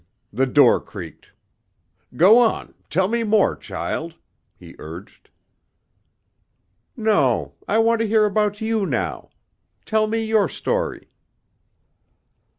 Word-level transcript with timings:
"Nothing. 0.31 0.33
The 0.47 0.53
door 0.55 0.79
creaked. 0.79 1.31
Go 2.15 2.39
on. 2.39 2.73
Tell 2.89 3.07
me 3.07 3.23
more, 3.23 3.55
child," 3.55 4.15
he 4.57 4.73
urged. 4.79 5.29
"No. 6.97 7.53
I 7.67 7.77
want 7.77 8.01
to 8.01 8.07
hear 8.07 8.25
about 8.25 8.61
you 8.61 8.87
now. 8.87 9.29
Tell 9.85 10.07
me 10.07 10.23
your 10.25 10.49
story." 10.49 11.07